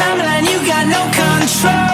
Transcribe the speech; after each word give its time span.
timeline, 0.00 0.44
you 0.50 0.58
got 0.66 0.86
no 0.86 1.02
control. 1.12 1.89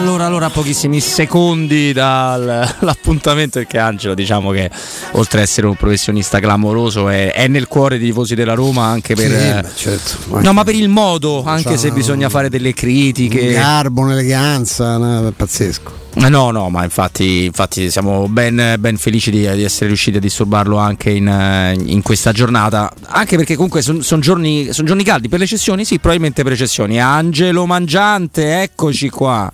Allora, 0.00 0.24
allora, 0.24 0.48
pochissimi 0.48 0.98
secondi 0.98 1.92
dall'appuntamento 1.92 3.58
perché 3.60 3.76
Angelo 3.76 4.14
diciamo 4.14 4.50
che 4.50 4.70
oltre 5.12 5.40
ad 5.40 5.44
essere 5.44 5.66
un 5.66 5.76
professionista 5.76 6.40
clamoroso 6.40 7.10
è, 7.10 7.34
è 7.34 7.48
nel 7.48 7.66
cuore 7.68 7.98
dei 7.98 8.06
tifosi 8.06 8.34
della 8.34 8.54
Roma 8.54 8.86
anche 8.86 9.14
per... 9.14 9.28
Sì, 9.28 9.34
eh, 9.34 9.64
certo. 9.74 10.40
No, 10.40 10.54
ma 10.54 10.64
per 10.64 10.74
il 10.74 10.88
modo, 10.88 11.44
anche 11.44 11.76
se 11.76 11.90
bisogna 11.90 12.30
fare 12.30 12.48
delle 12.48 12.72
critiche. 12.72 13.52
Garbo, 13.52 14.00
un'eleganza, 14.00 14.96
no, 14.96 15.28
è 15.28 15.32
pazzesco. 15.32 15.92
Eh, 16.14 16.28
No, 16.30 16.50
no, 16.50 16.70
ma 16.70 16.82
infatti, 16.82 17.44
infatti 17.44 17.90
siamo 17.90 18.26
ben, 18.26 18.76
ben 18.78 18.96
felici 18.96 19.30
di, 19.30 19.48
di 19.52 19.62
essere 19.62 19.88
riusciti 19.88 20.16
a 20.16 20.20
disturbarlo 20.20 20.78
anche 20.78 21.10
in, 21.10 21.28
eh, 21.28 21.74
in 21.74 22.00
questa 22.00 22.32
giornata. 22.32 22.90
Anche 23.08 23.36
perché 23.36 23.54
comunque 23.54 23.82
sono 23.82 24.20
giorni, 24.20 24.72
son 24.72 24.86
giorni 24.86 25.04
caldi 25.04 25.28
per 25.28 25.40
le 25.40 25.46
cessioni, 25.46 25.84
sì, 25.84 25.98
probabilmente 25.98 26.42
per 26.42 26.52
le 26.52 26.58
cessioni. 26.58 26.98
Angelo 26.98 27.66
Mangiante, 27.66 28.62
eccoci 28.62 29.10
qua. 29.10 29.52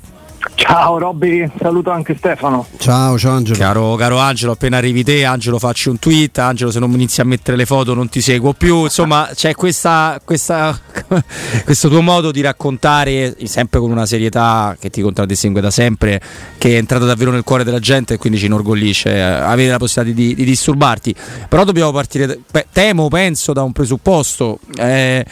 Ciao 0.56 0.96
Robby, 0.96 1.46
saluto 1.58 1.90
anche 1.90 2.16
Stefano. 2.16 2.66
Ciao, 2.78 3.18
ciao 3.18 3.32
Angelo. 3.32 3.58
Caro, 3.58 3.94
caro 3.94 4.16
Angelo, 4.16 4.52
appena 4.52 4.78
arrivi 4.78 5.04
te, 5.04 5.22
Angelo 5.26 5.58
facci 5.58 5.90
un 5.90 5.98
tweet, 5.98 6.38
Angelo 6.38 6.70
se 6.70 6.78
non 6.78 6.88
mi 6.88 6.96
inizi 6.96 7.20
a 7.20 7.24
mettere 7.24 7.58
le 7.58 7.66
foto 7.66 7.92
non 7.92 8.08
ti 8.08 8.22
seguo 8.22 8.54
più, 8.54 8.84
insomma 8.84 9.28
c'è 9.34 9.54
questa, 9.54 10.18
questa, 10.24 10.76
questo 11.62 11.88
tuo 11.88 12.00
modo 12.00 12.30
di 12.30 12.40
raccontare, 12.40 13.36
sempre 13.44 13.80
con 13.80 13.90
una 13.90 14.06
serietà 14.06 14.74
che 14.80 14.88
ti 14.88 15.02
contraddistingue 15.02 15.60
da 15.60 15.70
sempre, 15.70 16.20
che 16.56 16.70
è 16.70 16.76
entrata 16.76 17.04
davvero 17.04 17.30
nel 17.30 17.44
cuore 17.44 17.62
della 17.62 17.78
gente 17.78 18.14
e 18.14 18.16
quindi 18.16 18.38
ci 18.38 18.46
inorgoglisce 18.46 19.14
eh, 19.14 19.20
avere 19.20 19.70
la 19.70 19.78
possibilità 19.78 20.18
di, 20.18 20.34
di 20.34 20.44
disturbarti. 20.44 21.14
Però 21.50 21.64
dobbiamo 21.64 21.92
partire, 21.92 22.40
beh, 22.50 22.66
temo, 22.72 23.08
penso, 23.08 23.52
da 23.52 23.62
un 23.62 23.72
presupposto. 23.72 24.58
Eh, 24.74 25.22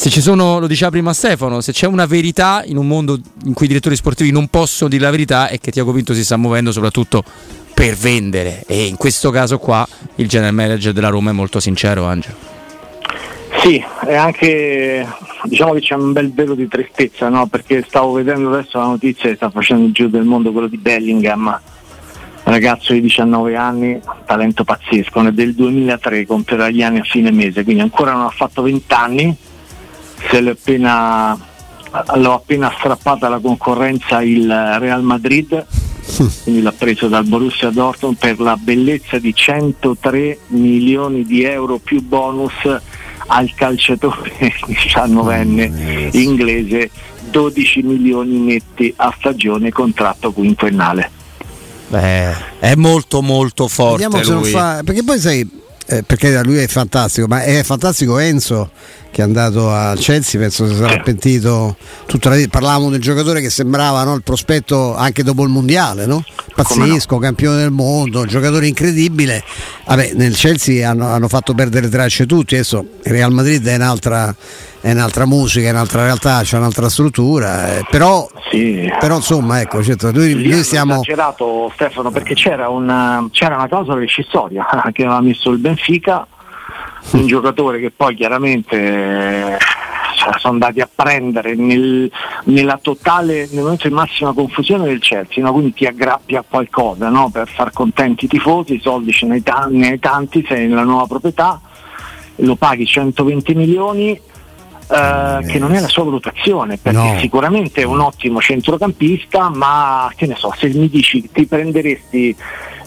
se 0.00 0.08
ci 0.08 0.22
sono, 0.22 0.58
lo 0.58 0.66
diceva 0.66 0.90
prima 0.90 1.12
Stefano, 1.12 1.60
se 1.60 1.72
c'è 1.72 1.86
una 1.86 2.06
verità 2.06 2.62
in 2.64 2.78
un 2.78 2.86
mondo 2.86 3.20
in 3.44 3.52
cui 3.52 3.66
i 3.66 3.68
direttori 3.68 3.94
sportivi 3.96 4.30
non 4.30 4.48
possono 4.48 4.88
dire 4.88 5.02
la 5.02 5.10
verità 5.10 5.48
è 5.48 5.58
che 5.58 5.70
Tiago 5.70 5.92
Pinto 5.92 6.14
si 6.14 6.24
sta 6.24 6.38
muovendo 6.38 6.72
soprattutto 6.72 7.22
per 7.74 7.96
vendere 7.96 8.64
e 8.66 8.86
in 8.86 8.96
questo 8.96 9.30
caso 9.30 9.58
qua 9.58 9.86
il 10.14 10.26
general 10.26 10.54
manager 10.54 10.94
della 10.94 11.10
Roma 11.10 11.28
è 11.28 11.32
molto 11.34 11.60
sincero 11.60 12.06
Angelo. 12.06 12.34
Sì, 13.62 13.84
e 14.06 14.14
anche 14.14 15.06
diciamo 15.44 15.74
che 15.74 15.80
c'è 15.80 15.96
un 15.96 16.14
bel 16.14 16.32
velo 16.32 16.54
di 16.54 16.66
tristezza, 16.66 17.28
no? 17.28 17.46
Perché 17.48 17.84
stavo 17.86 18.12
vedendo 18.12 18.54
adesso 18.54 18.78
la 18.78 18.86
notizia 18.86 19.28
che 19.28 19.36
sta 19.36 19.50
facendo 19.50 19.92
giù 19.92 20.08
del 20.08 20.24
mondo 20.24 20.50
quello 20.50 20.68
di 20.68 20.78
Bellingham, 20.78 21.60
ragazzo 22.44 22.94
di 22.94 23.02
19 23.02 23.54
anni, 23.54 24.00
talento 24.24 24.64
pazzesco, 24.64 25.26
è 25.26 25.32
del 25.32 25.54
2003, 25.54 26.24
compierà 26.24 26.70
gli 26.70 26.82
anni 26.82 27.00
a 27.00 27.04
fine 27.04 27.30
mese, 27.30 27.64
quindi 27.64 27.82
ancora 27.82 28.12
non 28.12 28.24
ha 28.24 28.30
fatto 28.30 28.62
20 28.62 28.94
anni, 28.94 29.36
se 30.28 30.40
l'ho 30.40 30.50
appena, 30.50 31.38
l'ho 32.16 32.34
appena 32.34 32.72
strappata 32.76 33.28
la 33.28 33.38
concorrenza 33.38 34.22
il 34.22 34.46
Real 34.78 35.02
Madrid, 35.02 35.66
quindi 36.42 36.62
l'ha 36.62 36.72
preso 36.76 37.08
dal 37.08 37.24
Borussia 37.24 37.70
Dortmund 37.70 38.16
per 38.18 38.40
la 38.40 38.56
bellezza 38.56 39.18
di 39.18 39.34
103 39.34 40.38
milioni 40.48 41.24
di 41.24 41.42
euro 41.44 41.78
più 41.78 42.02
bonus 42.02 42.52
al 43.32 43.52
calciatore 43.54 44.32
19enne 44.66 46.08
inglese 46.16 46.90
12 47.30 47.82
milioni 47.82 48.38
netti 48.38 48.92
a 48.96 49.14
stagione 49.16 49.70
contratto 49.70 50.32
quinquennale 50.32 51.10
Beh, 51.88 52.58
è 52.58 52.74
molto 52.74 53.20
molto 53.22 53.68
forte 53.68 54.02
Vediamo 54.04 54.24
se 54.24 54.32
non 54.32 54.42
lui. 54.42 54.50
fa. 54.50 54.80
Perché 54.84 55.02
poi 55.02 55.18
sai. 55.18 55.48
Eh, 55.90 56.04
perché 56.04 56.40
lui 56.44 56.58
è 56.58 56.68
fantastico, 56.68 57.26
ma 57.26 57.42
è 57.42 57.64
fantastico 57.64 58.18
Enzo 58.18 58.70
che 59.10 59.22
è 59.22 59.24
andato 59.24 59.72
al 59.72 59.98
Chelsea, 59.98 60.40
penso 60.40 60.68
si 60.68 60.76
sarà 60.76 61.00
pentito 61.00 61.76
tutta 62.06 62.28
la 62.28 62.36
vita. 62.36 62.48
Parlavamo 62.50 62.90
del 62.90 63.00
giocatore 63.00 63.40
che 63.40 63.50
sembrava 63.50 64.04
no, 64.04 64.14
il 64.14 64.22
prospetto 64.22 64.94
anche 64.94 65.24
dopo 65.24 65.42
il 65.42 65.48
mondiale, 65.48 66.06
no? 66.06 66.24
Pazzesco, 66.54 67.18
campione 67.18 67.56
del 67.56 67.72
mondo, 67.72 68.24
giocatore 68.24 68.68
incredibile. 68.68 69.42
Vabbè, 69.84 70.12
nel 70.14 70.36
Chelsea 70.36 70.88
hanno, 70.88 71.08
hanno 71.08 71.26
fatto 71.26 71.54
perdere 71.54 71.88
tracce 71.88 72.24
tutti, 72.24 72.54
adesso 72.54 72.78
il 73.02 73.10
Real 73.10 73.32
Madrid 73.32 73.66
è 73.66 73.74
un'altra, 73.74 74.32
è 74.80 74.92
un'altra 74.92 75.26
musica, 75.26 75.68
è 75.68 75.70
un'altra 75.70 76.04
realtà, 76.04 76.40
c'è 76.42 76.56
un'altra 76.56 76.88
struttura, 76.88 77.76
eh, 77.76 77.84
però, 77.90 78.28
sì. 78.50 78.90
però 78.98 79.16
insomma 79.16 79.60
ecco, 79.60 79.82
certo, 79.82 80.10
noi, 80.10 80.34
Lì 80.34 80.48
noi 80.48 80.62
stiamo... 80.62 80.94
esagerato 80.94 81.70
Stefano 81.74 82.10
perché 82.10 82.34
c'era 82.34 82.68
una, 82.68 83.28
c'era 83.30 83.56
una 83.56 83.68
clausola 83.68 84.00
rescissoria 84.00 84.66
che 84.92 85.04
aveva 85.04 85.20
messo 85.20 85.50
il 85.50 85.58
Benfica 85.58 86.26
un 87.12 87.26
giocatore 87.26 87.80
che 87.80 87.90
poi 87.90 88.14
chiaramente 88.14 88.76
eh, 88.76 89.58
sono 90.38 90.54
andati 90.54 90.80
a 90.80 90.88
prendere 90.92 91.54
nel, 91.54 92.10
nella 92.44 92.78
totale, 92.80 93.48
nel 93.50 93.62
momento 93.62 93.88
di 93.88 93.94
massima 93.94 94.32
confusione 94.32 94.84
del 94.84 95.00
Chelsea, 95.00 95.42
no? 95.42 95.52
quindi 95.52 95.72
ti 95.72 95.86
aggrappi 95.86 96.36
a 96.36 96.44
qualcosa 96.48 97.08
no? 97.08 97.30
per 97.30 97.48
far 97.48 97.72
contenti 97.72 98.26
i 98.26 98.28
tifosi, 98.28 98.74
i 98.74 98.80
soldi 98.80 99.12
ce 99.12 99.26
ne 99.26 99.34
hai 99.34 99.42
ta- 99.42 99.68
ne 99.70 99.90
hai 99.90 99.98
tanti, 99.98 100.44
sei 100.46 100.68
nella 100.68 100.84
nuova 100.84 101.06
proprietà, 101.06 101.60
lo 102.36 102.54
paghi 102.56 102.86
120 102.86 103.54
milioni, 103.54 104.20
eh, 104.90 105.46
che 105.46 105.58
non 105.58 105.72
è 105.74 105.80
la 105.80 105.88
sua 105.88 106.04
valutazione, 106.04 106.76
perché 106.76 106.98
No. 106.98 107.18
sicuramente 107.18 107.82
è 107.82 107.84
un 107.84 108.00
ottimo 108.00 108.40
centrocampista, 108.40 109.48
ma 109.48 110.10
che 110.16 110.26
ne 110.26 110.34
so, 110.36 110.52
se 110.56 110.68
mi 110.68 110.88
dici 110.88 111.28
ti 111.32 111.46
prenderesti 111.46 112.36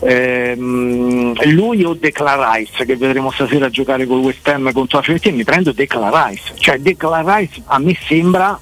ehm, 0.02 1.34
lui 1.54 1.84
o 1.84 1.94
Declan 1.94 2.54
Rice, 2.54 2.86
che 2.86 2.96
vedremo 2.98 3.32
stasera 3.32 3.70
giocare 3.70 4.06
col 4.06 4.20
West 4.20 4.48
Ham 4.48 4.72
contro 4.72 4.98
la 4.98 5.04
Fiorentina, 5.04 5.36
mi 5.36 5.44
prendo 5.44 5.72
Declan 5.72 6.12
Rice. 6.28 6.54
Cioè 6.56 6.80
Declan 6.80 7.36
Rice 7.36 7.62
a 7.66 7.80
me 7.80 7.96
sembra, 8.06 8.60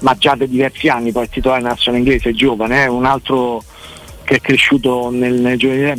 ma 0.00 0.16
già 0.18 0.34
da 0.34 0.46
diversi 0.46 0.88
anni, 0.88 1.12
poi 1.12 1.26
è 1.26 1.28
titolare 1.28 1.62
nazionale 1.62 2.02
inglese, 2.02 2.30
è 2.30 2.32
giovane, 2.32 2.84
è 2.84 2.86
un 2.88 3.04
altro 3.04 3.62
che 4.30 4.36
è 4.36 4.40
cresciuto 4.40 5.10
nel, 5.10 5.40
nel 5.40 5.58
giovanile, 5.58 5.96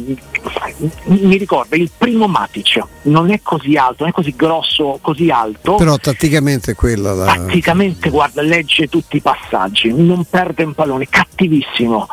mi 1.08 1.36
ricorda 1.36 1.76
il 1.76 1.92
primo 1.96 2.28
Matic, 2.28 2.82
non 3.04 3.30
è 3.30 3.42
così 3.44 3.76
alto, 3.76 4.04
non 4.04 4.08
è 4.08 4.12
così 4.14 4.34
grosso, 4.38 5.00
così 5.02 5.30
alto. 5.30 5.76
Però 5.76 5.98
tatticamente 5.98 6.72
è 6.72 6.76
quella 6.76 7.12
la... 7.12 7.26
Tatticamente, 7.26 8.10
guarda, 8.10 8.42
legge 8.42 8.88
tutti 8.88 9.18
i 9.18 9.20
passaggi, 9.20 9.94
non 9.94 10.24
perde 10.24 10.64
un 10.64 10.74
pallone, 10.74 11.10
cattivissimo. 11.10 12.08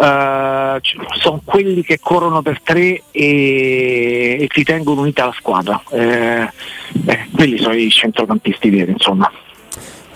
Eh, 0.00 0.80
sono 1.20 1.42
quelli 1.44 1.82
che 1.82 1.98
corrono 2.00 2.40
per 2.40 2.62
tre 2.62 3.02
e, 3.10 4.38
e 4.40 4.46
ti 4.48 4.64
tengono 4.64 5.02
unita 5.02 5.26
la 5.26 5.34
squadra. 5.36 5.82
Eh, 5.90 6.50
eh, 7.04 7.28
quelli 7.30 7.58
sono 7.58 7.74
i 7.74 7.90
centrocampisti 7.90 8.70
veri, 8.70 8.92
insomma. 8.92 9.30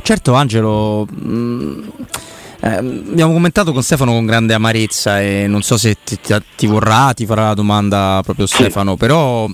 Certo 0.01 0.33
Angelo, 0.33 1.05
mh, 1.05 1.89
eh, 2.63 2.69
abbiamo 2.77 3.33
commentato 3.33 3.73
con 3.73 3.83
Stefano 3.83 4.13
con 4.13 4.25
grande 4.27 4.55
amarezza 4.55 5.21
e 5.21 5.47
non 5.49 5.63
so 5.63 5.77
se 5.77 5.97
ti, 6.05 6.19
ti- 6.21 6.35
ti 6.57 6.67
vorrà, 6.67 7.13
ti 7.15 7.27
farà 7.27 7.49
la 7.49 7.55
domanda 7.55 8.21
proprio 8.25 8.47
Stefano, 8.47 8.97
però 8.97 9.47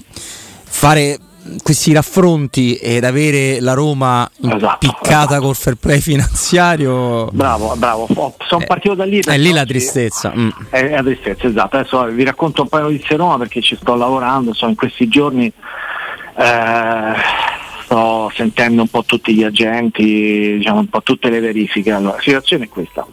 fare 0.71 1.19
questi 1.63 1.95
raffronti 1.95 2.75
ed 2.75 3.05
avere 3.05 3.59
la 3.61 3.73
Roma 3.73 4.29
impiccata 4.41 5.41
col 5.41 5.55
fair 5.55 5.77
play 5.77 5.99
finanziario 6.01 7.31
Bravo, 7.33 7.75
bravo. 7.77 8.07
Sono 8.47 8.65
partito 8.67 8.95
da 8.95 9.05
lì. 9.07 9.21
è 9.21 9.23
perché 9.23 9.41
lì 9.41 9.53
la 9.53 9.65
tristezza. 9.65 10.31
mm. 10.37 10.49
È 10.69 10.91
la 10.91 11.03
tristezza, 11.03 11.47
esatto. 11.47 11.77
Adesso 11.79 12.05
vi 12.09 12.25
racconto 12.25 12.61
un 12.63 12.69
paio 12.69 12.89
di 12.89 12.93
notizie 12.95 13.17
Roma 13.17 13.39
perché 13.39 13.63
ci 13.63 13.77
sto 13.81 13.95
lavorando, 13.95 14.53
so 14.53 14.67
in 14.69 14.75
questi 14.75 15.09
giorni 15.09 15.47
eh, 15.47 17.13
sto 17.93 18.31
sentendo 18.35 18.83
un 18.83 18.89
po' 18.89 19.03
tutti 19.05 19.33
gli 19.35 19.43
agenti, 19.43 20.57
diciamo 20.59 20.81
un 20.81 20.89
po' 20.89 21.01
tutte 21.03 21.31
le 21.31 21.41
verifiche. 21.41 21.91
Allora, 21.91 22.17
la 22.17 22.21
situazione 22.23 22.65
è 22.65 22.69
questa. 22.69 23.07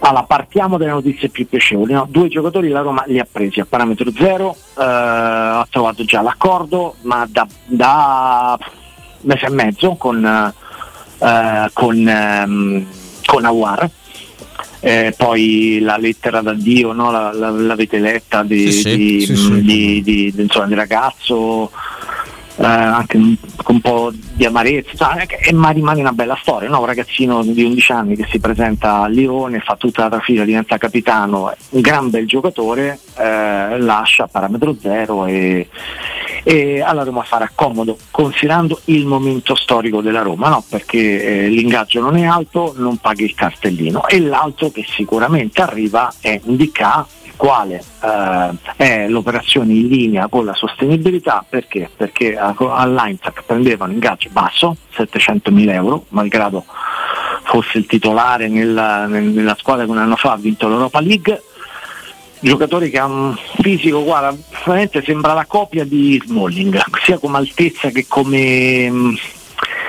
Allora, 0.00 0.24
partiamo 0.24 0.76
dalle 0.76 0.90
notizie 0.90 1.30
più 1.30 1.48
piacevoli. 1.48 1.94
no? 1.94 2.06
Due 2.10 2.28
giocatori 2.28 2.68
la 2.68 2.80
Roma 2.82 3.02
li 3.06 3.18
ha 3.18 3.26
presi 3.30 3.60
a 3.60 3.64
parametro 3.66 4.10
zero, 4.14 4.54
eh, 4.78 4.82
ha 4.84 5.66
trovato 5.70 6.04
già 6.04 6.20
l'accordo, 6.20 6.96
ma 7.02 7.26
da, 7.26 7.46
da 7.64 8.58
mese 9.22 9.46
e 9.46 9.50
mezzo 9.50 9.94
con, 9.94 10.22
eh, 11.18 11.70
con, 11.72 12.06
ehm, 12.06 12.86
con 13.24 13.44
Awar. 13.46 13.88
Eh, 14.80 15.14
poi 15.16 15.78
la 15.80 15.96
lettera 15.96 16.42
d'addio 16.42 16.92
no? 16.92 17.10
la, 17.10 17.32
la- 17.32 17.48
l'avete 17.48 17.98
letta 17.98 18.42
di, 18.42 18.70
Sì, 18.70 18.94
di- 18.96 19.20
Sì, 19.24 19.34
sì. 19.34 19.62
di- 19.62 20.02
di- 20.02 20.34
insomma, 20.36 20.66
di 20.66 20.74
ragazzo 20.74 21.70
eh, 22.56 22.64
anche 22.64 23.16
un, 23.16 23.36
con 23.62 23.76
un 23.76 23.80
po' 23.80 24.12
di 24.12 24.44
amarezza 24.44 24.90
insomma, 24.92 25.16
è 25.16 25.26
che- 25.26 25.38
e 25.42 25.52
ma 25.52 25.70
rimane 25.70 26.00
una 26.00 26.12
bella 26.12 26.38
storia 26.40 26.68
no? 26.68 26.80
un 26.80 26.86
ragazzino 26.86 27.42
di 27.42 27.64
11 27.64 27.92
anni 27.92 28.16
che 28.16 28.26
si 28.30 28.38
presenta 28.38 29.02
a 29.02 29.06
Lione 29.08 29.60
fa 29.60 29.76
tutta 29.76 30.02
la 30.02 30.10
trafila 30.10 30.44
diventa 30.44 30.78
capitano 30.78 31.52
un 31.70 31.80
gran 31.80 32.10
bel 32.10 32.26
giocatore 32.26 32.98
eh, 33.18 33.78
lascia 33.78 34.28
parametro 34.28 34.76
zero 34.80 35.26
e, 35.26 35.68
e 36.44 36.80
alla 36.80 37.02
Roma 37.02 37.22
farà 37.22 37.50
comodo 37.54 37.98
considerando 38.10 38.80
il 38.86 39.06
momento 39.06 39.54
storico 39.56 40.00
della 40.00 40.22
Roma 40.22 40.48
no? 40.48 40.64
perché 40.68 41.44
eh, 41.44 41.48
l'ingaggio 41.48 42.00
non 42.00 42.16
è 42.16 42.24
alto 42.24 42.74
non 42.76 42.98
paghi 42.98 43.24
il 43.24 43.34
cartellino 43.34 44.06
e 44.06 44.20
l'altro 44.20 44.70
che 44.70 44.84
sicuramente 44.88 45.60
arriva 45.60 46.12
è 46.20 46.40
Ndika 46.44 47.06
quale 47.36 47.82
eh, 48.02 48.50
è 48.76 49.08
l'operazione 49.08 49.72
in 49.72 49.88
linea 49.88 50.28
con 50.28 50.44
la 50.44 50.54
sostenibilità 50.54 51.44
perché? 51.48 51.90
Perché 51.94 52.36
all'Eintracht 52.36 53.42
prendevano 53.46 53.92
ingaggio 53.92 54.28
basso, 54.30 54.76
700 54.94 55.50
mila 55.50 55.72
euro, 55.72 56.04
malgrado 56.10 56.64
fosse 57.44 57.78
il 57.78 57.86
titolare 57.86 58.48
nella, 58.48 59.06
nella 59.06 59.56
squadra 59.58 59.84
che 59.84 59.90
un 59.90 59.98
anno 59.98 60.16
fa 60.16 60.32
ha 60.32 60.36
vinto 60.36 60.68
l'Europa 60.68 61.00
League 61.00 61.42
giocatore 62.44 62.90
che 62.90 62.98
ha 62.98 63.06
un 63.06 63.34
fisico, 63.60 64.04
guarda, 64.04 64.36
veramente 64.64 65.02
sembra 65.02 65.32
la 65.32 65.46
copia 65.46 65.84
di 65.84 66.20
Smalling, 66.24 66.78
sia 67.02 67.18
come 67.18 67.38
altezza 67.38 67.88
che 67.88 68.04
come 68.06 69.16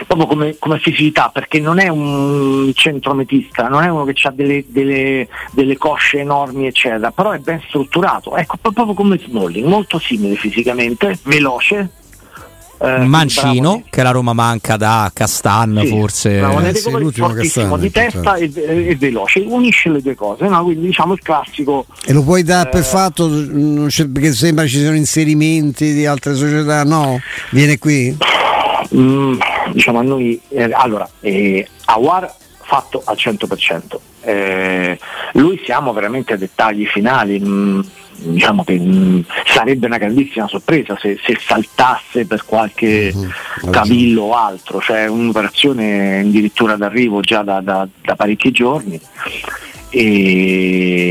proprio 0.06 0.28
come, 0.28 0.56
come, 0.58 0.80
fisicità, 0.80 1.30
perché 1.34 1.60
non 1.60 1.80
è 1.80 1.88
un 1.88 2.72
centrometista, 2.74 3.68
non 3.68 3.84
è 3.84 3.90
uno 3.90 4.04
che 4.06 4.14
ha 4.24 4.32
delle, 4.32 4.64
delle, 4.68 5.28
delle, 5.52 5.78
cosce 5.78 6.20
enormi, 6.20 6.68
eccetera, 6.68 7.12
però 7.12 7.32
è 7.32 7.40
ben 7.40 7.62
strutturato, 7.68 8.36
ecco, 8.36 8.58
proprio 8.58 8.94
come 8.94 9.18
Smalling, 9.18 9.68
molto 9.68 10.00
simile 10.00 10.36
fisicamente, 10.36 11.18
veloce. 11.24 11.90
Eh, 12.78 13.06
Mancino, 13.06 13.72
bravo. 13.72 13.84
che 13.90 14.04
la 14.04 14.12
Roma 14.12 14.34
manca 14.34 14.76
da 14.76 15.10
Castan 15.14 15.80
sì, 15.82 15.88
forse 15.88 16.40
bravo, 16.40 16.60
eh, 16.60 16.76
sì, 16.76 16.90
fortissimo 16.90 17.34
Castan, 17.34 17.80
di 17.80 17.90
testa 17.90 18.38
certo. 18.38 18.60
e, 18.60 18.88
e, 18.90 18.96
veloce, 18.98 19.46
unisce 19.48 19.90
le 19.90 20.02
due 20.02 20.14
cose, 20.14 20.46
no? 20.50 20.62
quindi 20.62 20.88
diciamo 20.88 21.14
il 21.14 21.22
classico. 21.22 21.86
E 22.06 22.12
lo 22.12 22.22
puoi 22.22 22.44
dare 22.44 22.68
eh, 22.68 22.72
per 22.74 22.84
fatto 22.84 23.30
perché 23.30 24.34
sembra 24.34 24.68
ci 24.68 24.80
siano 24.80 24.98
inserimenti 24.98 25.94
di 25.94 26.06
altre 26.06 26.36
società, 26.36 26.84
no? 26.84 27.18
Viene 27.52 27.80
qui? 27.80 28.18
Mm, 28.94 29.40
diciamo 29.72 30.00
a 30.00 30.04
noi, 30.04 30.40
eh, 30.50 30.70
allora, 30.72 31.10
eh, 31.22 31.68
Awar 31.86 32.32
fatto 32.62 33.02
al 33.06 33.16
100%, 33.16 34.00
eh, 34.22 34.98
lui 35.34 35.62
siamo 35.64 35.94
veramente 35.94 36.34
a 36.34 36.38
dettagli 36.38 36.86
finali, 36.86 37.40
mm, 37.40 37.80
diciamo 38.18 38.64
che 38.64 38.80
mh, 38.80 38.88
mm, 38.88 39.20
sarebbe 39.46 39.86
una 39.86 39.98
grandissima 39.98 40.48
sorpresa 40.48 40.98
se, 41.00 41.20
se 41.24 41.38
saltasse 41.40 42.26
per 42.26 42.46
qualche 42.46 43.14
mm-hmm. 43.16 43.72
cavillo 43.72 44.24
o 44.24 44.36
altro, 44.36 44.80
cioè 44.82 45.08
un'operazione 45.08 46.20
addirittura 46.20 46.76
d'arrivo 46.76 47.22
già 47.22 47.42
da, 47.44 47.62
da, 47.62 47.88
da 48.02 48.16
parecchi 48.16 48.52
giorni. 48.52 49.00
E 49.90 51.06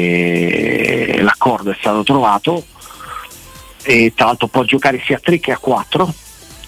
l'accordo 1.23 1.71
è 1.71 1.77
stato 1.79 2.03
trovato. 2.03 2.65
E 3.87 4.13
tra 4.15 4.27
l'altro 4.27 4.47
può 4.47 4.65
giocare 4.65 5.01
sia 5.05 5.17
a 5.17 5.21
3 5.23 5.39
che 5.41 5.53
a 5.53 5.59
4 5.59 6.13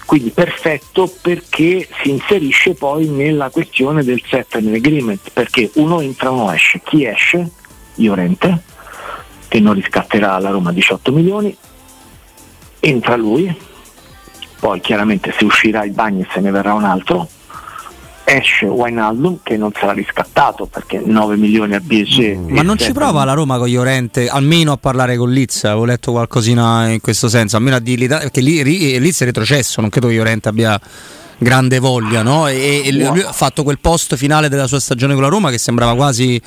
quindi 0.07 0.29
perfetto 0.29 1.13
perché 1.21 1.85
si 2.01 2.11
inserisce 2.11 2.75
poi 2.75 3.09
nella 3.09 3.49
questione 3.49 4.05
del 4.05 4.23
settlement 4.25 4.77
agreement, 4.77 5.31
perché 5.33 5.69
uno 5.73 5.99
entra, 5.99 6.31
uno 6.31 6.49
esce. 6.53 6.79
Chi 6.81 7.05
esce? 7.05 7.51
Iorente, 7.95 8.63
che 9.49 9.59
non 9.59 9.73
riscatterà 9.73 10.39
la 10.39 10.49
Roma 10.49 10.71
18 10.71 11.11
milioni, 11.11 11.53
entra 12.79 13.17
lui, 13.17 13.53
poi 14.61 14.79
chiaramente 14.79 15.33
se 15.37 15.43
uscirà 15.43 15.83
il 15.83 15.91
bagno 15.91 16.25
se 16.31 16.39
ne 16.39 16.51
verrà 16.51 16.73
un 16.73 16.85
altro, 16.85 17.27
esce 18.29 18.65
Wijnaldum 18.65 19.39
che 19.41 19.55
non 19.55 19.71
sarà 19.73 19.93
riscattato 19.93 20.65
perché 20.65 21.01
9 21.03 21.37
milioni 21.37 21.75
a 21.75 21.79
BSG 21.79 22.35
mm. 22.35 22.49
ma 22.49 22.61
non 22.61 22.77
ci 22.77 22.91
prova 22.91 23.23
la 23.23 23.31
Roma 23.31 23.57
con 23.57 23.69
Llorente 23.69 24.27
almeno 24.27 24.73
a 24.73 24.77
parlare 24.77 25.15
con 25.15 25.31
Liz 25.31 25.63
avevo 25.63 25.85
letto 25.85 26.11
qualcosina 26.11 26.89
in 26.89 26.99
questo 26.99 27.29
senso 27.29 27.55
almeno 27.55 27.77
a 27.77 27.79
dirgli 27.79 28.05
perché 28.05 28.41
Liz 28.41 29.21
è 29.21 29.23
retrocesso 29.23 29.79
non 29.79 29.89
credo 29.89 30.07
che 30.07 30.15
Llorente 30.15 30.49
abbia 30.49 30.77
grande 31.37 31.79
voglia 31.79 32.21
no? 32.21 32.49
e, 32.49 32.81
e 32.83 32.91
lui 32.91 33.21
ha 33.21 33.31
fatto 33.31 33.63
quel 33.63 33.79
post 33.79 34.17
finale 34.17 34.49
della 34.49 34.67
sua 34.67 34.81
stagione 34.81 35.13
con 35.13 35.21
la 35.21 35.29
Roma 35.29 35.49
che 35.49 35.57
sembrava 35.57 35.95
quasi 35.95 36.41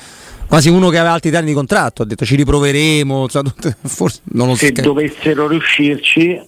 quasi 0.45 0.69
uno 0.69 0.89
che 0.89 0.99
aveva 0.99 1.13
altri 1.15 1.31
termini 1.31 1.53
di 1.53 1.57
contratto 1.57 2.03
ha 2.03 2.05
detto 2.05 2.25
ci 2.25 2.35
riproveremo 2.35 3.27
forse 3.85 4.19
non 4.33 4.49
lo 4.49 4.55
se 4.55 4.71
so. 4.75 4.81
dovessero 4.83 5.47
riuscirci 5.47 6.39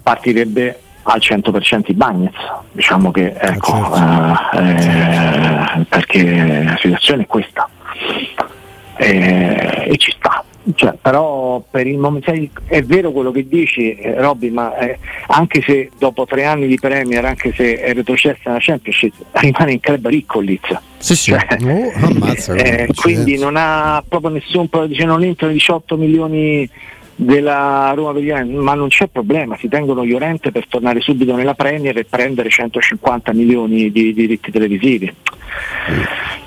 partirebbe 0.00 0.78
al 1.04 1.20
100% 1.20 1.82
i 1.86 1.94
Bagnets, 1.94 2.36
diciamo 2.72 3.10
che 3.10 3.34
ecco, 3.36 3.72
certo. 3.72 4.58
eh, 4.58 5.80
eh, 5.80 5.84
perché 5.88 6.62
la 6.64 6.76
situazione 6.80 7.22
è 7.22 7.26
questa 7.26 7.68
eh, 8.96 9.84
e 9.86 9.96
ci 9.96 10.12
sta. 10.16 10.44
Cioè, 10.74 10.94
però 11.00 11.62
per 11.70 11.86
il 11.86 11.98
momento 11.98 12.32
è 12.64 12.82
vero 12.82 13.12
quello 13.12 13.30
che 13.30 13.46
dici 13.46 13.94
eh, 13.96 14.18
Robby, 14.18 14.48
ma 14.48 14.74
eh, 14.78 14.98
anche 15.26 15.60
se 15.60 15.90
dopo 15.98 16.24
tre 16.24 16.46
anni 16.46 16.66
di 16.66 16.78
Premier, 16.78 17.22
anche 17.22 17.52
se 17.54 17.78
è 17.78 17.92
retrocessa 17.92 18.40
nella 18.46 18.58
Championship, 18.60 19.12
rimane 19.32 19.72
in 19.72 19.80
club 19.80 20.08
ricco 20.08 20.40
Lizza. 20.40 20.80
Sì, 20.96 21.14
sì. 21.16 21.32
Cioè, 21.32 21.58
oh, 21.62 22.06
ammazza, 22.06 22.54
eh, 22.54 22.88
quindi 22.94 23.38
non 23.38 23.56
ha 23.58 24.02
proprio 24.08 24.30
nessun 24.30 24.66
dice 24.86 25.04
non 25.04 25.22
entrano 25.22 25.52
18 25.52 25.98
milioni 25.98 26.66
della 27.16 27.92
Roma 27.94 28.12
per 28.12 28.22
gli 28.22 28.52
ma 28.54 28.74
non 28.74 28.88
c'è 28.88 29.06
problema, 29.06 29.56
si 29.58 29.68
tengono 29.68 30.04
Llorente 30.04 30.50
per 30.50 30.66
tornare 30.66 31.00
subito 31.00 31.34
nella 31.34 31.54
Premier 31.54 31.96
e 31.96 32.04
prendere 32.04 32.48
150 32.48 33.32
milioni 33.32 33.90
di 33.90 34.12
diritti 34.12 34.50
televisivi. 34.50 35.12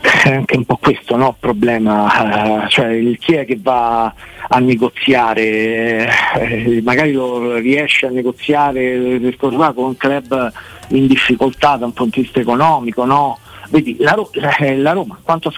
È 0.02 0.30
anche 0.30 0.58
un 0.58 0.66
po' 0.66 0.78
questo 0.78 1.16
no? 1.16 1.36
problema, 1.40 2.64
uh, 2.64 2.68
cioè 2.68 3.00
chi 3.18 3.36
è 3.36 3.46
che 3.46 3.58
va 3.62 4.14
a 4.50 4.60
negoziare, 4.60 6.10
eh, 6.40 6.82
magari 6.84 7.14
lo 7.14 7.56
riesce 7.56 8.08
a 8.08 8.10
negoziare 8.10 9.20
con 9.40 9.54
un 9.54 9.98
club 9.98 10.52
in 10.90 11.08
difficoltà 11.08 11.76
da 11.76 11.86
un 11.86 11.94
punto 11.94 12.16
di 12.16 12.22
vista 12.24 12.40
economico, 12.40 13.06
no? 13.06 13.40
Vedi, 13.70 13.98
la, 14.00 14.12
Ro- 14.12 14.32
eh, 14.60 14.78
la 14.78 14.92
Roma, 14.92 15.20
quanto, 15.22 15.54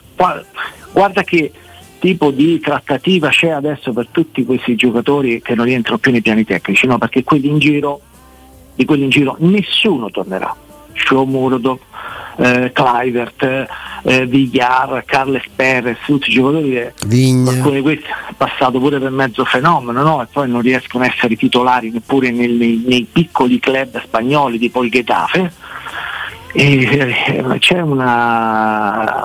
guarda 0.91 1.23
che 1.23 1.51
tipo 1.99 2.31
di 2.31 2.59
trattativa 2.59 3.29
c'è 3.29 3.49
adesso 3.49 3.93
per 3.93 4.07
tutti 4.09 4.45
questi 4.45 4.75
giocatori 4.75 5.41
che 5.41 5.53
non 5.53 5.65
rientrano 5.65 5.99
più 5.99 6.11
nei 6.11 6.21
piani 6.21 6.45
tecnici, 6.45 6.87
no? 6.87 6.97
perché 6.97 7.23
quelli 7.23 7.47
in 7.47 7.59
giro, 7.59 8.01
di 8.73 8.85
quelli 8.85 9.03
in 9.03 9.09
giro 9.09 9.35
nessuno 9.39 10.09
tornerà. 10.09 10.55
Shomurdo, 10.93 11.79
eh, 12.37 12.71
Clivert, 12.73 13.67
eh, 14.03 14.25
Villar, 14.25 15.03
Carles 15.05 15.43
Perez, 15.55 15.97
tutti 16.05 16.29
i 16.29 16.33
giocatori 16.33 16.71
che 16.71 16.93
alcuni 17.07 17.75
di 17.75 17.81
questi 17.81 18.05
passato 18.35 18.79
pure 18.79 18.99
per 18.99 19.11
mezzo 19.11 19.45
fenomeno 19.45 20.01
no? 20.01 20.21
e 20.21 20.27
poi 20.31 20.49
non 20.49 20.61
riescono 20.61 21.03
a 21.03 21.07
essere 21.07 21.35
titolari 21.35 21.91
neppure 21.91 22.31
nei, 22.31 22.47
nei, 22.47 22.83
nei 22.85 23.07
piccoli 23.09 23.59
club 23.59 24.01
spagnoli 24.01 24.57
tipo 24.57 24.83
il 24.83 24.89
Getafe. 24.89 25.51
E, 26.51 26.81
eh, 26.81 27.59
c'è 27.59 27.79
una 27.79 29.23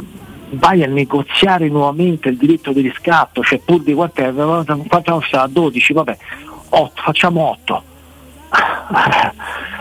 vai 0.55 0.83
a 0.83 0.87
negoziare 0.87 1.69
nuovamente 1.69 2.29
il 2.29 2.37
diritto 2.37 2.73
di 2.73 2.81
riscatto, 2.81 3.43
cioè 3.43 3.59
pur 3.59 3.83
di 3.83 3.95
quanto 3.95 4.23
quanto 4.89 5.23
stava 5.27 5.47
12, 5.47 5.93
vabbè, 5.93 6.17
8, 6.71 7.03
facciamo 7.03 7.43
8. 7.43 7.94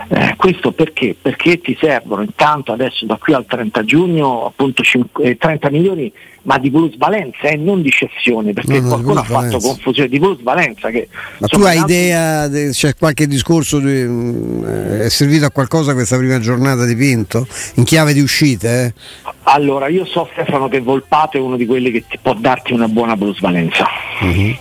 Eh, 0.08 0.34
questo 0.36 0.72
perché? 0.72 1.16
Perché 1.20 1.60
ti 1.60 1.76
servono 1.80 2.22
intanto 2.22 2.72
adesso 2.72 3.06
da 3.06 3.16
qui 3.16 3.32
al 3.32 3.46
30 3.46 3.84
giugno 3.84 4.46
appunto 4.46 4.82
5, 4.82 5.24
eh, 5.24 5.36
30 5.38 5.70
milioni 5.70 6.12
ma 6.42 6.58
di 6.58 6.70
plusvalenza 6.70 7.48
e 7.48 7.54
eh, 7.54 7.56
non 7.56 7.80
di 7.80 7.88
cessione 7.88 8.52
perché 8.52 8.80
no, 8.80 8.88
qualcuno 8.88 9.20
ha 9.20 9.24
fatto 9.24 9.58
confusione 9.58 10.10
di 10.10 10.18
plusvalenza 10.18 10.90
che, 10.90 11.08
ma 11.38 11.46
tu 11.46 11.62
hai 11.62 11.78
idea 11.78 12.48
c'è 12.50 12.72
cioè, 12.72 12.94
qualche 12.96 13.26
discorso 13.26 13.78
di, 13.78 14.02
eh, 14.02 15.04
è 15.06 15.08
servito 15.08 15.46
a 15.46 15.50
qualcosa 15.50 15.94
questa 15.94 16.18
prima 16.18 16.38
giornata 16.38 16.84
di 16.84 16.94
Pinto 16.94 17.46
in 17.76 17.84
chiave 17.84 18.12
di 18.12 18.20
uscite 18.20 18.84
eh? 18.84 19.32
allora 19.44 19.88
io 19.88 20.04
so 20.04 20.28
Stefano 20.32 20.68
che 20.68 20.80
Volpato 20.80 21.38
è 21.38 21.40
uno 21.40 21.56
di 21.56 21.64
quelli 21.64 21.90
che 21.90 22.04
può 22.20 22.34
darti 22.34 22.74
una 22.74 22.88
buona 22.88 23.16
plusvalenza 23.16 23.86
uh-huh. 24.20 24.56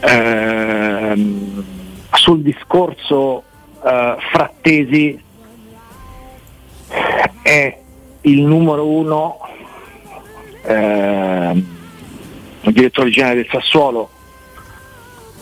ehm, 0.00 1.69
sul 2.20 2.42
discorso 2.42 3.42
uh, 3.80 4.20
Frattesi 4.30 5.18
è 7.42 7.78
il 8.22 8.42
numero 8.42 8.86
uno 8.86 9.38
eh, 10.62 11.64
il 12.60 12.72
direttore 12.72 13.08
generale 13.08 13.36
del 13.36 13.48
Sassuolo 13.50 14.10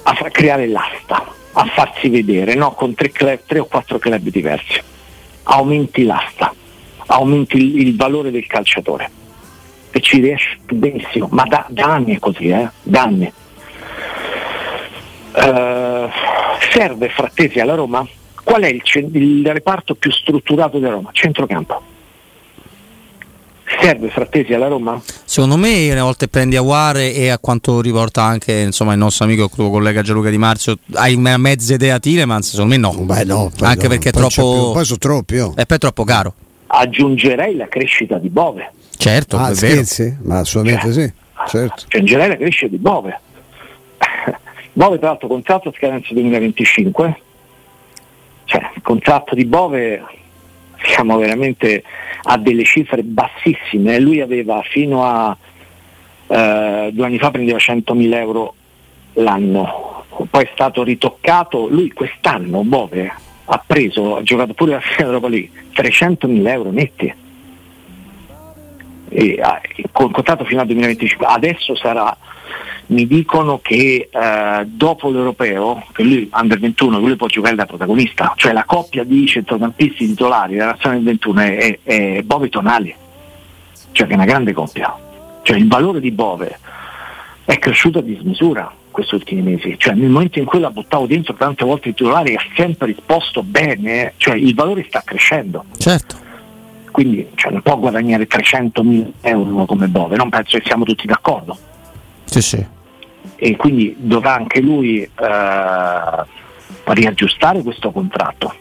a 0.04 0.14
far 0.14 0.30
creare 0.30 0.68
l'asta, 0.68 1.34
a 1.52 1.64
farsi 1.74 2.08
vedere 2.08 2.54
no? 2.54 2.70
con 2.72 2.94
tre, 2.94 3.10
club, 3.10 3.40
tre, 3.44 3.58
o 3.58 3.64
quattro 3.64 3.98
club 3.98 4.28
diversi. 4.28 4.80
Aumenti 5.42 6.04
l'asta, 6.04 6.54
aumenti 7.06 7.56
il, 7.56 7.80
il 7.80 7.96
valore 7.96 8.30
del 8.30 8.46
calciatore 8.46 9.10
e 9.90 10.00
ci 10.00 10.20
riesce 10.20 10.58
benissimo, 10.62 11.28
ma 11.32 11.42
da, 11.42 11.66
da 11.68 11.86
anni 11.86 12.14
è 12.14 12.18
così, 12.20 12.48
eh? 12.50 12.68
da 12.82 13.02
anni. 13.02 13.32
Uh, 15.34 16.08
serve 16.72 17.08
Frattesi 17.08 17.60
alla 17.60 17.74
Roma? 17.74 18.06
Qual 18.42 18.62
è 18.62 18.68
il, 18.68 18.82
il 19.12 19.46
reparto 19.46 19.94
più 19.94 20.10
strutturato 20.10 20.78
della 20.78 20.94
Roma? 20.94 21.10
Centrocampo 21.12 21.96
serve 23.80 24.08
Frattesi 24.08 24.52
alla 24.52 24.68
Roma? 24.68 25.00
Secondo 25.24 25.56
me 25.56 25.90
una 25.90 26.02
volta 26.02 26.26
prendi 26.26 26.56
Aguare 26.56 27.12
e 27.12 27.28
a 27.28 27.38
quanto 27.38 27.80
riporta 27.80 28.22
anche 28.22 28.52
insomma, 28.52 28.92
il 28.92 28.98
nostro 28.98 29.24
amico 29.24 29.44
il 29.44 29.50
tuo 29.50 29.70
collega 29.70 30.02
Gianluca 30.02 30.30
Di 30.30 30.38
Marzio 30.38 30.78
hai 30.94 31.14
una 31.14 31.36
mezza 31.36 31.74
idea 31.74 31.98
Tilemans? 31.98 32.50
Secondo 32.50 32.74
me 32.74 32.80
no. 32.80 32.92
Beh, 32.92 33.24
no 33.24 33.50
anche 33.60 33.82
no, 33.84 33.88
perché 33.88 34.08
è 34.08 34.12
troppo 34.12 34.72
poi 34.72 34.84
sono 34.84 34.98
troppi 34.98 35.38
oh. 35.38 35.54
e 35.56 35.66
poi 35.66 35.76
è 35.76 35.80
troppo 35.80 36.04
caro. 36.04 36.34
Aggiungerei 36.66 37.56
la 37.56 37.66
crescita 37.68 38.18
di 38.18 38.28
Bove. 38.28 38.72
Certo, 38.96 39.38
ah, 39.38 39.50
è 39.50 39.54
scherzi? 39.54 40.16
Ma 40.22 40.40
assolutamente 40.40 40.92
cioè, 40.92 41.12
sì. 41.46 41.50
certo. 41.50 41.96
in 41.96 42.04
genere 42.04 42.36
cresce 42.36 42.68
di 42.68 42.76
Bove. 42.76 43.20
Bove 44.78 44.98
tra 44.98 45.08
l'altro 45.08 45.26
contratto 45.26 45.70
a 45.70 45.72
scadenza 45.76 46.14
2025, 46.14 47.20
cioè 48.44 48.70
il 48.76 48.80
contratto 48.80 49.34
di 49.34 49.44
Bove 49.44 50.04
siamo 50.84 51.18
veramente 51.18 51.82
a 52.22 52.38
delle 52.38 52.62
cifre 52.62 53.02
bassissime, 53.02 53.98
lui 53.98 54.20
aveva 54.20 54.62
fino 54.62 55.04
a 55.04 55.36
eh, 56.28 56.90
due 56.92 57.04
anni 57.04 57.18
fa 57.18 57.32
prendeva 57.32 57.58
100.000 57.58 58.14
euro 58.14 58.54
l'anno, 59.14 60.04
poi 60.30 60.44
è 60.44 60.50
stato 60.52 60.84
ritoccato, 60.84 61.66
lui 61.66 61.90
quest'anno 61.90 62.62
Bove 62.62 63.12
ha 63.46 63.64
preso, 63.66 64.18
ha 64.18 64.22
giocato 64.22 64.54
pure 64.54 64.74
la 64.74 64.80
Finale 64.80 65.06
Europa 65.06 65.28
League, 65.28 65.50
300.000 65.74 66.48
euro 66.50 66.70
netti. 66.70 67.14
E, 69.08 69.38
ah, 69.42 69.60
con 69.90 70.12
contratto 70.12 70.44
fino 70.44 70.60
al 70.60 70.66
2025, 70.66 71.26
adesso 71.26 71.74
sarà, 71.74 72.16
mi 72.88 73.06
dicono 73.06 73.60
che 73.62 74.08
eh, 74.10 74.64
dopo 74.66 75.10
l'europeo, 75.10 75.84
che 75.92 76.02
lui 76.02 76.30
under 76.32 76.58
21, 76.58 76.98
lui 76.98 77.16
può 77.16 77.26
giocare 77.26 77.54
da 77.54 77.66
protagonista, 77.66 78.32
cioè 78.36 78.52
la 78.52 78.64
coppia 78.64 79.04
di 79.04 79.26
centrocampisti 79.26 80.06
titolari 80.06 80.54
della 80.54 80.72
nazione 80.72 80.96
del 80.96 81.04
21 81.04 81.40
è, 81.40 81.56
è, 81.56 81.78
è 81.82 82.22
Bove 82.22 82.48
Tonali, 82.48 82.94
cioè 83.92 84.06
che 84.06 84.12
è 84.12 84.16
una 84.16 84.24
grande 84.24 84.52
coppia, 84.52 84.94
cioè 85.42 85.56
il 85.56 85.68
valore 85.68 86.00
di 86.00 86.10
Bove 86.10 86.58
è 87.44 87.58
cresciuto 87.58 87.98
a 87.98 88.02
dismisura 88.02 88.72
questi 88.90 89.14
ultimi 89.14 89.42
mesi, 89.42 89.74
cioè 89.78 89.94
nel 89.94 90.08
momento 90.08 90.38
in 90.38 90.46
cui 90.46 90.58
la 90.58 90.70
buttavo 90.70 91.06
dentro 91.06 91.34
tante 91.34 91.64
volte 91.64 91.90
i 91.90 91.94
titolari 91.94 92.34
ha 92.34 92.42
sempre 92.56 92.86
risposto 92.86 93.42
bene, 93.42 94.14
cioè 94.16 94.34
il 94.34 94.54
valore 94.54 94.84
sta 94.88 95.02
crescendo. 95.04 95.64
Certo. 95.76 96.16
Quindi 96.90 97.28
cioè, 97.34 97.52
non 97.52 97.60
può 97.62 97.76
guadagnare 97.76 98.26
300.000 98.26 99.10
euro 99.20 99.66
come 99.66 99.88
Bove, 99.88 100.16
non 100.16 100.30
penso 100.30 100.56
che 100.56 100.64
siamo 100.64 100.84
tutti 100.84 101.06
d'accordo. 101.06 101.56
Sì, 102.24 102.42
sì. 102.42 102.76
E 103.40 103.56
quindi 103.56 103.94
dovrà 103.96 104.34
anche 104.34 104.60
lui 104.60 105.02
eh, 105.02 106.24
riaggiustare 106.84 107.62
questo 107.62 107.90
contratto. 107.92 108.54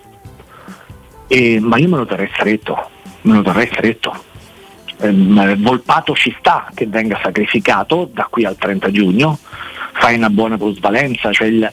E, 1.27 1.59
ma 1.59 1.77
io 1.77 1.89
me 1.89 1.97
lo 1.97 2.05
terrei 2.05 2.29
stretto, 2.33 2.89
me 3.21 3.35
lo 3.35 3.41
terrei 3.41 3.67
stretto. 3.67 4.23
Ehm, 4.99 5.61
Volpato 5.61 6.13
ci 6.15 6.35
sta 6.39 6.69
che 6.73 6.87
venga 6.87 7.19
sacrificato 7.21 8.09
da 8.11 8.27
qui 8.29 8.45
al 8.45 8.55
30 8.57 8.91
giugno, 8.91 9.37
fai 9.93 10.15
una 10.15 10.29
buona 10.29 10.57
plusvalenza, 10.57 11.31
cioè 11.31 11.47
il, 11.47 11.71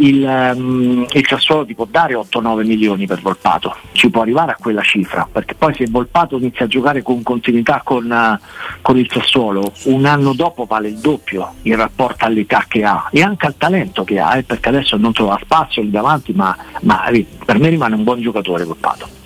il, 0.00 0.22
um, 0.22 1.06
il 1.10 1.26
Sassuolo 1.26 1.64
ti 1.64 1.74
può 1.74 1.86
dare 1.88 2.14
8-9 2.14 2.64
milioni 2.64 3.06
per 3.06 3.20
Volpato, 3.20 3.76
ci 3.92 4.10
può 4.10 4.22
arrivare 4.22 4.52
a 4.52 4.56
quella 4.58 4.82
cifra, 4.82 5.28
perché 5.30 5.54
poi 5.54 5.74
se 5.74 5.86
Volpato 5.88 6.36
inizia 6.36 6.64
a 6.64 6.68
giocare 6.68 7.02
con 7.02 7.22
continuità 7.22 7.80
con, 7.84 8.10
uh, 8.10 8.44
con 8.80 8.98
il 8.98 9.08
Sassuolo, 9.10 9.72
un 9.84 10.04
anno 10.04 10.32
dopo 10.32 10.64
vale 10.64 10.88
il 10.88 10.98
doppio 10.98 11.54
in 11.62 11.76
rapporto 11.76 12.24
all'età 12.24 12.64
che 12.68 12.84
ha 12.84 13.08
e 13.10 13.22
anche 13.22 13.46
al 13.46 13.56
talento 13.56 14.04
che 14.04 14.18
ha, 14.18 14.36
eh, 14.36 14.42
perché 14.42 14.68
adesso 14.68 14.96
non 14.96 15.12
trova 15.12 15.38
spazio 15.42 15.82
lì 15.82 15.90
davanti, 15.90 16.32
ma, 16.32 16.56
ma 16.82 17.08
per 17.44 17.58
me 17.58 17.68
rimane 17.68 17.94
un 17.94 18.04
buon 18.04 18.20
giocatore 18.20 18.64
Volpato. 18.64 19.19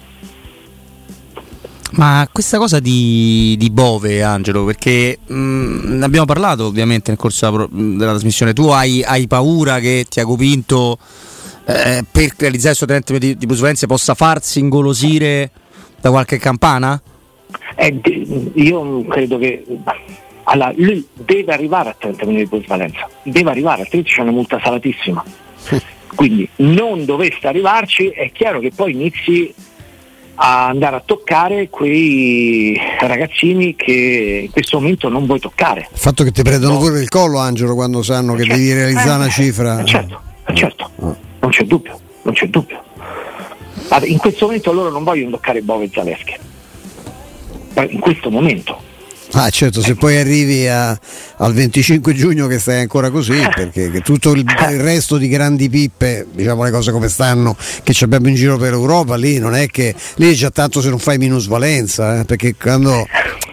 Ma 1.97 2.29
questa 2.33 2.59
cosa 2.59 2.81
di, 2.81 3.55
di 3.57 3.71
Bove, 3.71 4.23
Angelo, 4.23 4.65
perché 4.65 5.19
mh, 5.25 5.97
ne 5.97 6.05
abbiamo 6.05 6.27
parlato 6.27 6.67
ovviamente 6.67 7.11
nel 7.11 7.19
corso 7.19 7.49
della, 7.51 7.69
della 7.71 8.11
trasmissione, 8.11 8.53
tu 8.53 8.69
hai, 8.69 9.03
hai, 9.05 9.27
paura 9.29 9.79
che 9.79 10.05
Tiago 10.09 10.35
Pinto 10.37 10.99
eh, 11.67 12.05
per 12.11 12.35
realizzare 12.37 12.71
il 12.71 12.77
suo 12.77 12.87
talento 12.87 13.17
di, 13.17 13.37
di 13.37 13.47
plusvalenza 13.47 13.87
possa 13.87 14.15
farsi 14.15 14.59
ingolosire 14.59 15.51
da 16.01 16.11
qualche 16.11 16.39
campana? 16.39 17.01
Eh, 17.77 18.01
io 18.55 19.05
credo 19.07 19.39
che 19.39 19.65
allora, 20.45 20.73
lui 20.77 21.07
deve 21.13 21.53
arrivare 21.53 21.91
a 21.91 21.97
30 21.97 22.25
milioni 22.27 22.45
di 22.45 22.49
plusvalenza, 22.51 23.09
deve 23.23 23.51
arrivare, 23.51 23.83
altrimenti 23.83 24.11
c'è 24.11 24.21
una 24.23 24.33
multa 24.33 24.61
salatissima. 24.63 25.25
Quindi 26.15 26.49
non 26.57 27.05
dovesse 27.05 27.47
arrivarci, 27.47 28.09
è 28.09 28.31
chiaro 28.33 28.61
che 28.61 28.73
poi 28.75 28.93
inizi 28.93 29.53
a 30.37 30.67
andare 30.67 30.97
a 30.97 31.03
toccare 31.05 31.69
quei 31.69 32.79
ragazzini 33.01 33.77
che 33.77 34.43
in 34.45 34.51
questo 34.51 34.79
momento 34.79 35.09
non 35.09 35.27
vuoi 35.27 35.41
toccare. 35.41 35.89
Il 35.93 35.99
fatto 35.99 36.25
che 36.25 36.33
ti 36.33 36.43
prendono 36.43 36.75
no. 36.75 36.81
pure 36.81 37.01
il 37.01 37.09
collo, 37.09 37.39
Angelo, 37.39 37.75
quando 37.75 38.03
sanno 38.03 38.35
che 38.35 38.45
certo. 38.45 38.57
devi 38.57 38.73
realizzare 38.73 39.11
eh, 39.11 39.17
una 39.17 39.29
cifra. 39.29 39.81
Eh, 39.81 39.85
certo, 39.85 40.21
eh, 40.47 40.55
certo. 40.55 40.91
Oh. 40.97 41.17
non 41.41 41.51
c'è 41.51 41.65
dubbio, 41.65 42.01
non 42.23 42.35
c'è 42.35 42.47
dubbio. 42.49 42.83
In 44.05 44.19
questo 44.19 44.47
momento 44.47 44.73
loro 44.73 44.91
non 44.91 45.05
vogliono 45.05 45.31
toccare 45.31 45.61
Bove 45.61 45.85
e 45.85 45.91
Zaleschi. 45.93 46.35
In 47.91 48.01
questo 48.01 48.31
momento 48.31 48.81
Ah 49.37 49.51
certo, 49.51 49.83
se 49.83 49.97
poi 49.97 50.17
arrivi 50.17 50.69
a, 50.69 50.97
al 51.39 51.53
25 51.53 52.15
giugno 52.15 52.47
che 52.47 52.61
stai 52.61 52.81
ancora 52.81 53.11
così, 53.11 53.41
perché 53.53 53.91
tutto 54.01 54.31
il, 54.31 54.45
il, 54.71 54.81
resto 54.81 55.17
di 55.17 55.27
grandi 55.27 55.69
pippe, 55.69 56.25
diciamo 56.33 56.63
le 56.63 56.71
cose 56.71 56.93
come 56.93 57.09
stanno, 57.09 57.57
che 57.83 57.93
ci 57.93 58.05
abbiamo 58.05 58.29
in 58.29 58.37
giro 58.37 58.57
per 58.59 58.75
Europa, 58.75 59.17
lì 59.17 59.39
non 59.39 59.57
è 59.57 59.67
che 59.67 59.93
lì 60.17 60.31
è 60.31 60.35
già 60.35 60.51
tanto 60.51 60.81
se 60.81 60.89
non 60.89 61.01
fai 61.01 61.19
minusvalenza, 61.19 62.21
eh, 62.21 62.25
perché 62.25 62.55
quando 62.55 63.05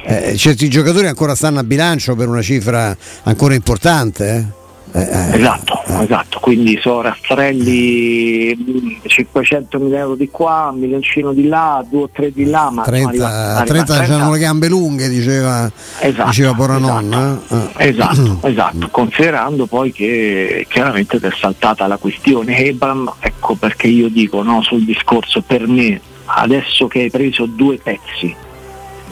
eh, 0.05 0.38
certi 0.38 0.69
giocatori 0.69 1.07
ancora 1.07 1.33
stanno 1.33 1.57
a 1.57 1.63
bilancio 1.63 2.15
per 2.15 2.27
una 2.27 2.43
cifra 2.43 2.95
ancora 3.23 3.55
importante. 3.55 4.35
Eh. 4.35 4.61
Eh, 4.93 5.00
eh, 5.00 5.38
esatto, 5.38 5.81
eh. 5.86 6.03
esatto, 6.03 6.39
quindi 6.41 6.77
sono 6.81 7.01
rastrelli 7.01 9.00
500 9.05 9.79
mila 9.79 10.00
euro 10.00 10.15
di 10.15 10.29
qua, 10.29 10.69
un 10.74 10.79
milioncino 10.79 11.31
di 11.31 11.48
là, 11.48 11.81
due 11.89 12.03
o 12.03 12.10
tre 12.12 12.29
di 12.31 12.43
là, 12.43 12.69
ma 12.69 12.83
30, 12.83 13.07
arriva, 13.07 13.27
arriva 13.27 13.63
30, 13.63 13.93
30 13.93 14.15
hanno 14.15 14.31
le 14.33 14.39
gambe 14.39 14.67
lunghe, 14.67 15.07
diceva, 15.07 15.71
esatto, 16.00 16.27
diceva 16.27 16.53
Poranonna. 16.53 17.39
Esatto, 17.41 17.79
eh. 17.79 17.88
esatto, 17.88 18.39
esatto, 18.48 18.89
considerando 18.89 19.65
poi 19.65 19.93
che 19.93 20.65
chiaramente 20.67 21.17
è 21.21 21.31
saltata 21.39 21.88
la 21.88 21.98
questione 21.98 22.57
Ebram, 22.57 23.13
ecco 23.19 23.55
perché 23.55 23.88
io 23.88 24.10
dico 24.10 24.43
no, 24.43 24.62
sul 24.62 24.83
discorso 24.83 25.41
per 25.41 25.67
me, 25.67 26.01
adesso 26.25 26.88
che 26.88 27.03
hai 27.03 27.10
preso 27.10 27.45
due 27.45 27.77
pezzi 27.81 28.36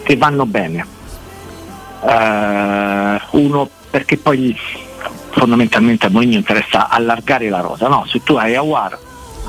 che 0.03 0.17
vanno 0.17 0.45
bene, 0.45 0.85
eh, 2.05 3.21
uno 3.31 3.69
perché 3.89 4.17
poi 4.17 4.55
fondamentalmente 5.31 6.05
a 6.05 6.09
Mourinho 6.09 6.35
interessa 6.35 6.89
allargare 6.89 7.49
la 7.49 7.59
rosa, 7.59 7.87
no? 7.87 8.05
Se 8.07 8.21
tu 8.23 8.35
hai 8.35 8.55
Awar 8.55 8.97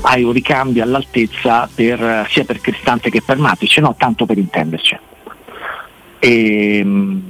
hai 0.03 0.23
un 0.23 0.31
ricambio 0.31 0.83
all'altezza 0.83 1.69
per, 1.73 2.25
sia 2.29 2.43
per 2.43 2.59
Cristante 2.59 3.09
che 3.09 3.21
per 3.21 3.37
Matic, 3.37 3.77
no? 3.77 3.95
Tanto 3.97 4.25
per 4.25 4.37
intenderci. 4.37 4.97
E, 6.19 6.77
ehm, 6.77 7.21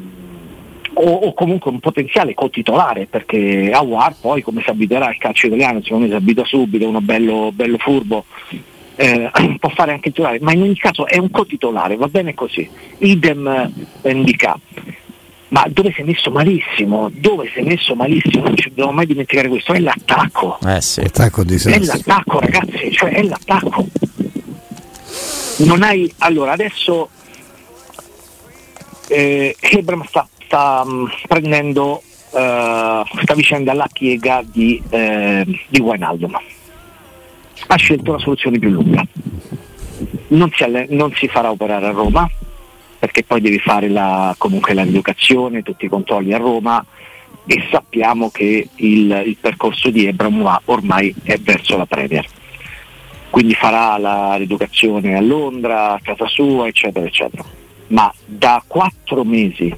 o, 0.93 1.03
o, 1.03 1.33
comunque 1.33 1.71
un 1.71 1.79
potenziale 1.79 2.33
co-titolare 2.33 3.07
perché 3.09 3.71
Awar 3.73 4.15
poi 4.19 4.41
come 4.41 4.61
si 4.61 4.69
abituerà 4.69 5.07
al 5.07 5.17
calcio 5.17 5.47
italiano, 5.47 5.81
secondo 5.81 6.05
me 6.05 6.11
si 6.11 6.17
abita 6.17 6.43
subito, 6.45 6.87
uno 6.87 7.01
bello, 7.01 7.51
bello 7.53 7.77
furbo, 7.77 8.25
eh, 8.95 9.31
può 9.59 9.69
fare 9.69 9.91
anche 9.91 10.09
il 10.09 10.13
titolare, 10.13 10.39
ma 10.41 10.53
in 10.53 10.61
ogni 10.61 10.77
caso 10.77 11.07
è 11.07 11.17
un 11.17 11.31
co-titolare, 11.31 11.95
va 11.95 12.07
bene 12.07 12.33
così. 12.33 12.69
Idem 12.99 13.71
eh, 14.01 14.11
Indica 14.11 14.57
ma 15.51 15.65
dove 15.69 15.91
si 15.93 16.01
è 16.01 16.03
messo 16.03 16.31
malissimo, 16.31 17.09
dove 17.13 17.49
si 17.53 17.59
è 17.59 17.63
messo 17.63 17.93
malissimo, 17.93 18.45
non 18.45 18.55
ci 18.55 18.69
dobbiamo 18.69 18.91
mai 18.91 19.05
dimenticare 19.05 19.49
questo, 19.49 19.73
è 19.73 19.79
l'attacco. 19.79 20.57
Eh 20.65 20.81
sì. 20.81 21.01
Attacco 21.01 21.43
di 21.43 21.55
è 21.55 21.79
l'attacco 21.79 22.39
ragazzi, 22.39 22.91
cioè 22.91 23.11
è 23.11 23.21
l'attacco. 23.23 23.85
Non 25.57 25.83
hai, 25.83 26.11
allora 26.19 26.53
adesso 26.53 27.09
eh, 29.09 29.55
Hebram 29.59 30.05
sta, 30.05 30.25
sta 30.45 30.85
mh, 30.85 30.91
mm, 30.91 31.05
prendendo 31.27 32.01
uh, 32.29 33.05
questa 33.09 33.33
vicenda 33.35 33.71
alla 33.71 33.89
piega 33.91 34.41
di, 34.45 34.81
eh, 34.89 35.45
di 35.67 35.81
Wijnaldum. 35.81 36.39
Ha 37.67 37.75
scelto 37.75 38.13
la 38.13 38.19
soluzione 38.19 38.57
più 38.57 38.69
lunga. 38.69 39.05
Non 40.29 40.49
si, 40.53 40.63
alle- 40.63 40.87
non 40.89 41.11
si 41.13 41.27
farà 41.27 41.51
operare 41.51 41.87
a 41.87 41.91
Roma, 41.91 42.27
perché 43.11 43.23
poi 43.23 43.41
devi 43.41 43.59
fare 43.59 43.89
la, 43.89 44.33
comunque 44.37 44.73
la 44.73 44.83
rieducazione, 44.83 45.63
tutti 45.63 45.83
i 45.83 45.89
controlli 45.89 46.33
a 46.33 46.37
Roma 46.37 46.83
e 47.45 47.67
sappiamo 47.69 48.29
che 48.29 48.69
il, 48.73 49.23
il 49.25 49.37
percorso 49.37 49.89
di 49.89 50.05
Ebram 50.05 50.59
ormai 50.65 51.13
è 51.21 51.37
verso 51.37 51.75
la 51.75 51.85
Premier. 51.85 52.25
Quindi 53.29 53.53
farà 53.53 53.97
la 53.97 54.35
rieducazione 54.35 55.17
a 55.17 55.21
Londra, 55.21 55.91
a 55.91 55.99
casa 56.01 56.25
sua, 56.27 56.67
eccetera, 56.67 57.05
eccetera. 57.05 57.43
Ma 57.87 58.13
da 58.25 58.63
quattro 58.65 59.25
mesi 59.25 59.75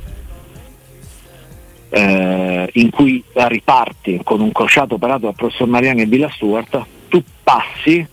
eh, 1.90 2.70
in 2.72 2.90
cui 2.92 3.24
riparti 3.34 4.22
con 4.24 4.42
un 4.42 4.52
crociato 4.52 4.96
operato 4.96 5.26
dal 5.26 5.36
professor 5.36 5.68
Mariani 5.68 6.02
e 6.04 6.06
Villa 6.06 6.30
Stewart, 6.30 6.86
tu 7.08 7.24
passi 7.42 8.08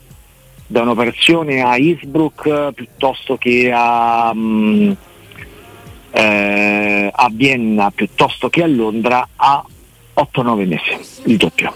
da 0.70 0.82
un'operazione 0.82 1.62
a 1.62 1.76
Innsbruck 1.76 2.72
piuttosto 2.74 3.36
che 3.36 3.72
a, 3.74 4.30
um, 4.32 4.96
eh, 6.10 7.10
a 7.12 7.28
Vienna 7.32 7.90
piuttosto 7.90 8.48
che 8.48 8.62
a 8.62 8.66
Londra 8.66 9.26
a 9.36 9.64
8-9 10.14 10.66
mesi, 10.66 11.22
il 11.24 11.36
doppio. 11.36 11.74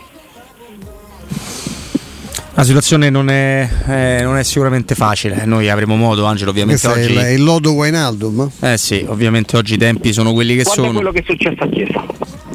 La 2.57 2.63
situazione 2.63 3.11
non 3.11 3.31
è, 3.31 3.69
eh, 3.89 4.23
non 4.23 4.37
è, 4.37 4.45
sicuramente 4.45 4.95
facile, 4.95 5.45
noi 5.45 5.69
avremo 5.69 5.97
modo, 5.97 6.25
Angelo, 6.25 6.51
ovviamente 6.51 6.87
Questo 6.87 7.01
oggi... 7.01 7.17
è 7.17 7.31
il, 7.31 7.43
lodo 7.43 7.73
Wijnaldum? 7.73 8.49
Eh 8.61 8.79
sì, 8.79 9.05
ovviamente 9.09 9.57
oggi 9.57 9.75
i 9.75 9.77
tempi 9.77 10.13
sono 10.13 10.33
quelli 10.33 10.55
che 10.55 10.63
Quando 10.63 10.83
sono. 10.83 10.93
è 10.93 10.95
quello 10.95 11.13
che 11.13 11.19
è 11.19 11.25
successo 11.27 11.65
a 11.65 11.67
Chiesa? 11.67 12.05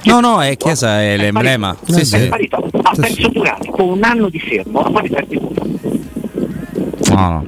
No, 0.06 0.20
no, 0.22 0.42
è 0.42 0.56
Chiesa 0.56 1.02
è 1.02 1.18
l'emblema. 1.18 1.76
Eh, 1.86 1.94
Sì, 1.94 2.06
sì. 2.06 2.16
È 2.16 2.26
sparito. 2.28 2.70
Ha 2.82 2.96
perso 2.96 3.28
due 3.28 3.50
anni, 3.50 3.70
con 3.72 3.90
un 3.90 4.04
anno 4.04 4.30
di 4.30 4.40
fermo, 4.40 4.80
ma 4.80 4.90
poi 4.90 5.10
tutto. 5.10 5.68
No, 7.10 7.30
no. 7.30 7.44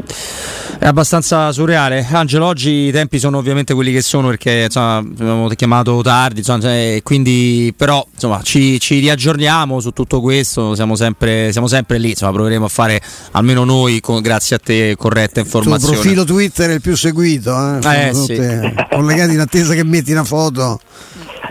È 0.81 0.87
abbastanza 0.87 1.51
surreale. 1.51 2.03
Angelo, 2.11 2.47
oggi 2.47 2.71
i 2.87 2.91
tempi 2.91 3.19
sono 3.19 3.37
ovviamente 3.37 3.75
quelli 3.75 3.91
che 3.91 4.01
sono 4.01 4.29
perché 4.29 4.63
insomma, 4.65 4.97
abbiamo 4.97 5.47
chiamato 5.49 6.01
tardi, 6.01 6.39
insomma, 6.39 6.59
cioè, 6.59 7.01
quindi, 7.03 7.71
però 7.77 8.03
insomma, 8.11 8.41
ci, 8.41 8.79
ci 8.79 8.97
riaggiorniamo 8.97 9.79
su 9.79 9.91
tutto 9.91 10.21
questo, 10.21 10.73
siamo 10.73 10.95
sempre, 10.95 11.51
siamo 11.51 11.67
sempre 11.67 11.99
lì, 11.99 12.09
insomma, 12.09 12.31
proveremo 12.31 12.65
a 12.65 12.67
fare 12.67 12.99
almeno 13.33 13.63
noi, 13.63 13.99
con- 13.99 14.21
grazie 14.21 14.55
a 14.55 14.59
te, 14.59 14.95
corretta 14.97 15.41
Il 15.41 15.47
tuo 15.47 15.59
informazione. 15.59 15.93
profilo 15.99 16.23
Twitter 16.23 16.71
è 16.71 16.73
il 16.73 16.81
più 16.81 16.95
seguito, 16.97 17.55
eh? 17.79 18.07
Eh, 18.07 18.11
tutte 18.11 18.87
collegati 18.89 19.33
in 19.33 19.39
attesa 19.39 19.75
che 19.75 19.83
metti 19.83 20.11
una 20.11 20.23
foto. 20.23 20.79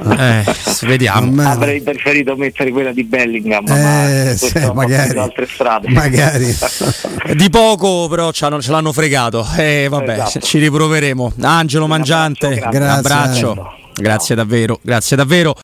Eh, 0.02 0.44
vediamo. 0.87 1.42
Avrei 1.46 1.82
preferito 1.82 2.34
mettere 2.34 2.70
quella 2.70 2.90
di 2.90 3.04
Bellingham, 3.04 3.66
Eh, 3.68 4.30
ma 4.30 4.34
sì, 4.34 4.70
magari. 4.72 5.18
altre 5.18 5.46
strade. 5.46 5.88
Magari. 5.90 6.56
Di 7.37 7.50
poco 7.50 8.08
però 8.08 8.32
ci 8.32 8.44
hanno- 8.44 8.62
ce 8.62 8.70
l'hanno 8.70 8.92
fregato. 8.94 9.18
E 9.56 9.88
vabbè, 9.88 10.12
Esatto. 10.12 10.40
ci 10.40 10.58
riproveremo. 10.58 11.32
Angelo 11.42 11.84
Un 11.84 11.90
Mangiante, 11.90 12.46
abbraccio, 12.60 12.66
un 12.66 12.70
grazie. 12.70 12.98
abbraccio. 12.98 13.74
Grazie 13.94 14.34
davvero, 14.34 14.78
grazie 14.82 15.16
davvero. 15.16 15.54